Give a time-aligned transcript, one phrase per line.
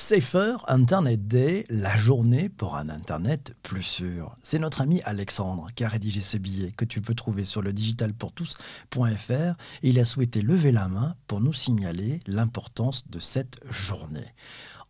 [0.00, 4.34] Safer Internet Day, la journée pour un Internet plus sûr.
[4.42, 7.74] C'est notre ami Alexandre qui a rédigé ce billet que tu peux trouver sur le
[7.74, 14.34] digitalpourtous.fr il a souhaité lever la main pour nous signaler l'importance de cette journée.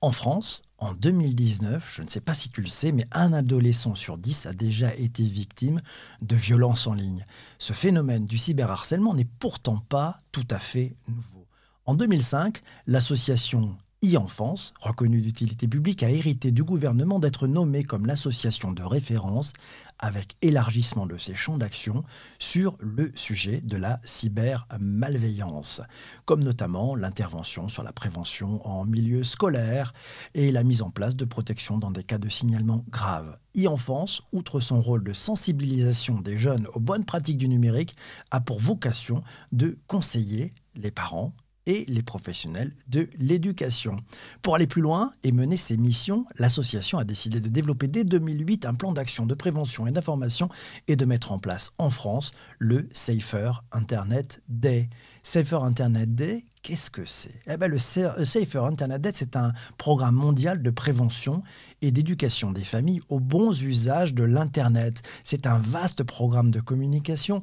[0.00, 3.96] En France, en 2019, je ne sais pas si tu le sais, mais un adolescent
[3.96, 5.80] sur dix a déjà été victime
[6.22, 7.24] de violences en ligne.
[7.58, 11.48] Ce phénomène du cyberharcèlement n'est pourtant pas tout à fait nouveau.
[11.84, 18.72] En 2005, l'association e-enfance, reconnue d'utilité publique, a hérité du gouvernement d'être nommée comme l'association
[18.72, 19.52] de référence
[19.98, 22.02] avec élargissement de ses champs d'action
[22.38, 25.82] sur le sujet de la cybermalveillance,
[26.24, 29.92] comme notamment l'intervention sur la prévention en milieu scolaire
[30.34, 33.38] et la mise en place de protection dans des cas de signalement grave.
[33.54, 37.96] E-enfance, outre son rôle de sensibilisation des jeunes aux bonnes pratiques du numérique,
[38.30, 41.34] a pour vocation de conseiller les parents
[41.70, 43.94] et les professionnels de l'éducation.
[44.42, 48.66] Pour aller plus loin et mener ses missions, l'association a décidé de développer dès 2008
[48.66, 50.48] un plan d'action de prévention et d'information
[50.88, 54.90] et de mettre en place en France le Safer Internet Day.
[55.22, 57.40] Safer Internet Day, qu'est-ce que c'est?
[57.46, 61.44] Eh ben, Le Safer Internet Day, c'est un programme mondial de prévention
[61.82, 65.02] et d'éducation des familles aux bons usages de l'Internet.
[65.22, 67.42] C'est un vaste programme de communication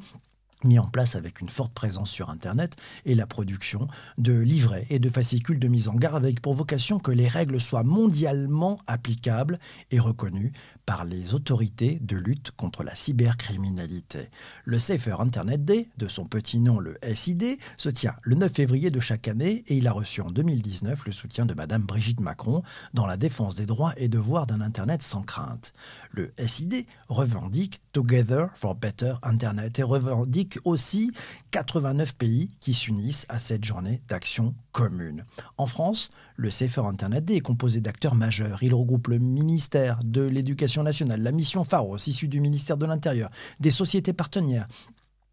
[0.63, 4.99] mis en place avec une forte présence sur Internet et la production de livrets et
[4.99, 9.59] de fascicules de mise en garde avec pour vocation que les règles soient mondialement applicables
[9.91, 10.53] et reconnues
[10.85, 14.29] par les autorités de lutte contre la cybercriminalité.
[14.65, 18.89] Le Safer Internet Day, de son petit nom le SID, se tient le 9 février
[18.89, 22.63] de chaque année et il a reçu en 2019 le soutien de Madame Brigitte Macron
[22.93, 25.73] dans la défense des droits et devoirs d'un Internet sans crainte.
[26.11, 31.11] Le SID revendique Together for Better Internet et revendique aussi
[31.51, 35.23] 89 pays qui s'unissent à cette journée d'action commune.
[35.57, 38.63] En France, le Safer Internet Day est composé d'acteurs majeurs.
[38.63, 43.29] Il regroupe le ministère de l'Éducation nationale, la mission Pharos, issue du ministère de l'Intérieur,
[43.59, 44.67] des sociétés partenaires,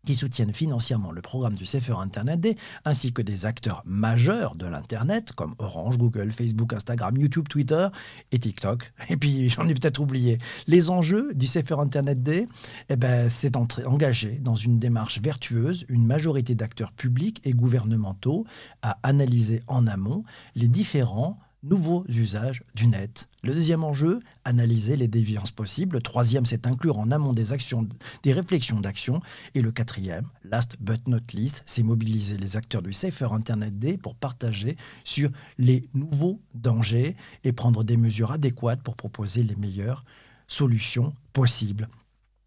[0.05, 4.67] qui soutiennent financièrement le programme du Safer Internet Day, ainsi que des acteurs majeurs de
[4.67, 7.89] l'Internet, comme Orange, Google, Facebook, Instagram, YouTube, Twitter
[8.33, 8.93] et TikTok.
[9.09, 10.39] Et puis, j'en ai peut-être oublié.
[10.67, 12.47] Les enjeux du Safer Internet Day,
[12.89, 18.45] eh ben, c'est engagé dans une démarche vertueuse une majorité d'acteurs publics et gouvernementaux
[18.83, 23.29] à analyser en amont les différents nouveaux usages du net.
[23.43, 25.97] Le deuxième enjeu, analyser les déviances possibles.
[25.97, 29.21] Le troisième, c'est inclure en amont des réflexions d'action.
[29.55, 33.97] Et le quatrième, last but not least, c'est mobiliser les acteurs du Safer Internet Day
[33.97, 40.05] pour partager sur les nouveaux dangers et prendre des mesures adéquates pour proposer les meilleures
[40.47, 41.89] solutions possibles.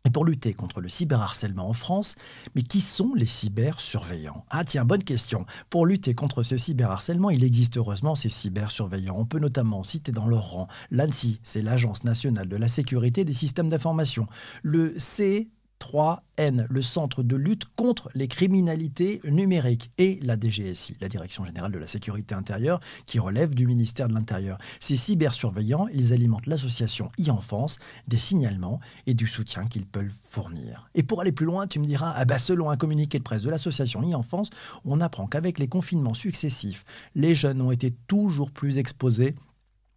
[0.08, 2.16] Et pour lutter contre le cyberharcèlement en France,
[2.56, 4.46] mais qui sont les cybersurveillants?
[4.50, 5.46] Ah tiens, bonne question.
[5.70, 9.18] Pour lutter contre ce cyberharcèlement, il existe heureusement ces cybersurveillants.
[9.18, 13.34] On peut notamment citer dans leur rang l'ANSI, c'est l'Agence nationale de la sécurité des
[13.34, 14.28] systèmes d'information,
[14.64, 15.50] le C
[15.80, 21.72] 3N, le Centre de lutte contre les criminalités numériques, et la DGSI, la Direction générale
[21.72, 24.58] de la sécurité intérieure, qui relève du ministère de l'Intérieur.
[24.80, 30.90] Ces cybersurveillants, ils alimentent l'association e-enfance des signalements et du soutien qu'ils peuvent fournir.
[30.96, 33.42] Et pour aller plus loin, tu me diras, ah bah selon un communiqué de presse
[33.42, 34.50] de l'association e-enfance,
[34.86, 36.86] on apprend qu'avec les confinements successifs,
[37.16, 39.36] les jeunes ont été toujours plus exposés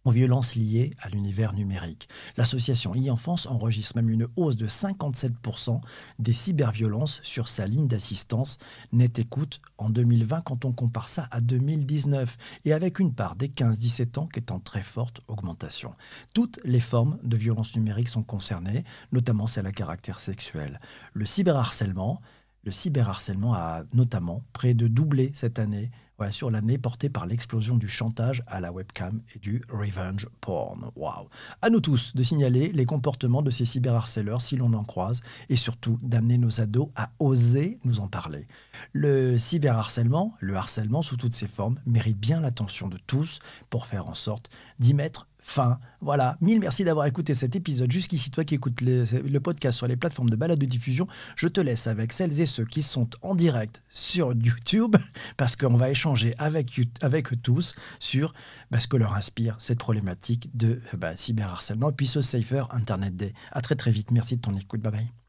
[0.03, 2.09] aux violences liées à l'univers numérique.
[2.37, 5.81] L'association e-enfance enregistre même une hausse de 57%
[6.19, 8.57] des cyberviolences sur sa ligne d'assistance
[8.91, 13.47] Net Écoute en 2020 quand on compare ça à 2019 et avec une part des
[13.47, 15.93] 15-17 ans qui est en très forte augmentation.
[16.33, 20.79] Toutes les formes de violence numérique sont concernées, notamment celles à caractère sexuel.
[21.13, 22.21] Le cyberharcèlement,
[22.63, 25.89] le cyberharcèlement a notamment près de doublé cette année
[26.29, 30.91] sur l'année portée par l'explosion du chantage à la webcam et du revenge porn.
[30.95, 31.27] Waouh
[31.61, 35.55] À nous tous de signaler les comportements de ces cyberharceleurs si l'on en croise et
[35.55, 38.45] surtout d'amener nos ados à oser nous en parler.
[38.93, 43.39] Le cyberharcèlement, le harcèlement sous toutes ses formes, mérite bien l'attention de tous
[43.69, 44.49] pour faire en sorte
[44.79, 45.79] d'y mettre fin.
[46.01, 48.31] Voilà, mille merci d'avoir écouté cet épisode jusqu'ici.
[48.31, 51.87] Toi qui écoutes le, podcast sur les plateformes de balade de diffusion, je te laisse
[51.87, 54.95] avec celles et ceux qui sont en direct sur YouTube
[55.37, 58.33] parce qu'on va échanger avec, avec tous sur
[58.69, 63.33] bah, ce que leur inspire cette problématique de bah, cyberharcèlement puis ce Safer Internet Day.
[63.51, 64.11] À très très vite.
[64.11, 64.81] Merci de ton écoute.
[64.81, 65.20] Bye bye.